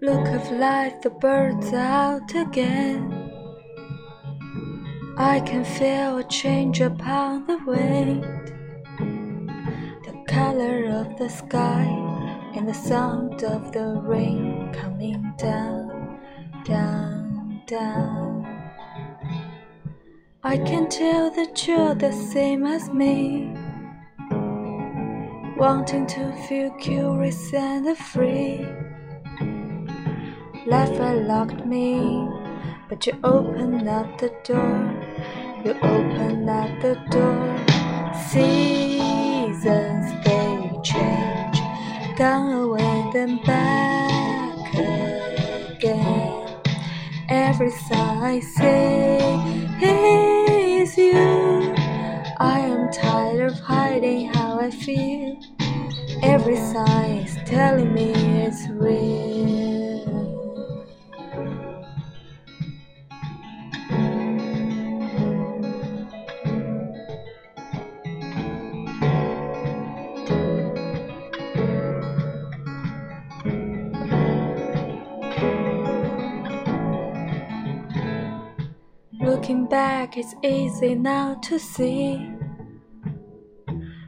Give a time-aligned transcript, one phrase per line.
[0.00, 3.32] fly the birds out again.
[5.16, 8.22] I can feel a change upon the wind.
[10.04, 11.86] The color of the sky
[12.54, 16.20] and the sound of the rain coming down,
[16.64, 18.46] down, down.
[20.44, 23.52] I can tell that you're the same as me,
[25.56, 28.64] wanting to feel curious and free.
[30.68, 32.28] Life unlocked me,
[32.90, 34.92] but you opened up the door.
[35.64, 37.56] You opened up the door.
[38.28, 41.58] Seasons they change,
[42.18, 46.60] gone away then back again.
[47.30, 49.16] Every sigh I say
[49.80, 51.72] is you.
[52.40, 55.40] I am tired of hiding how I feel.
[56.22, 58.12] Every sign is telling me
[58.42, 59.77] it's real.
[79.48, 82.30] Looking back, it's easy now to see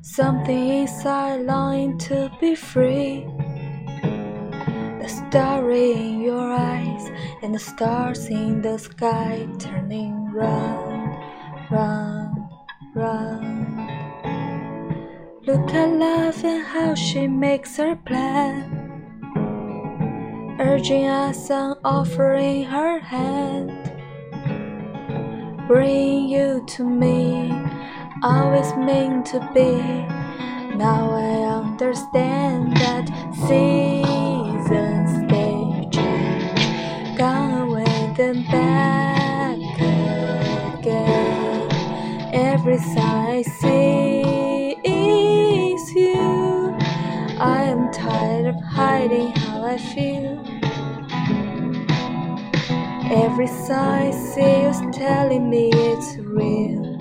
[0.00, 3.26] something inside longing to be free.
[5.02, 7.10] The story in your eyes
[7.42, 11.22] and the stars in the sky turning round,
[11.70, 12.38] round,
[12.94, 13.90] round.
[15.46, 18.72] Look at love and how she makes her plan,
[20.58, 23.95] urging us on offering her hand
[25.66, 27.52] bring you to me,
[28.22, 29.72] always meant to be.
[30.76, 34.25] Now I understand that seasons
[53.08, 56.98] Every sign I see is telling me it's real.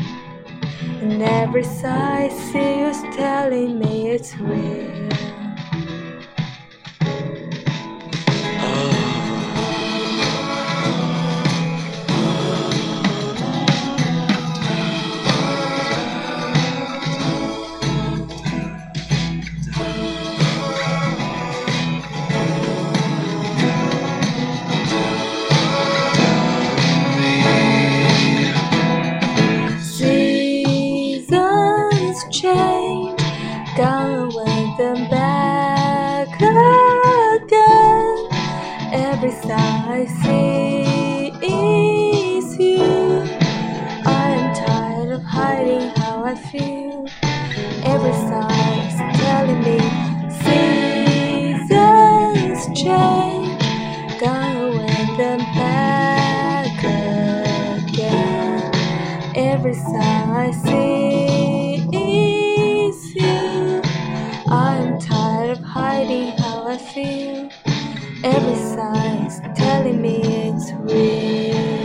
[1.02, 5.10] And every sign I see is telling me it's real.
[34.78, 38.28] Then back again.
[38.92, 42.84] Every sign I see is you.
[44.06, 47.08] I am tired of hiding how I feel.
[47.86, 49.80] Every sign is telling me
[51.64, 53.62] seasons change,
[54.20, 56.84] gone away then back
[57.88, 58.72] again.
[59.36, 61.25] Every sign I see
[66.06, 67.50] hiding how I feel.
[68.24, 71.85] Every sign is telling me it's real.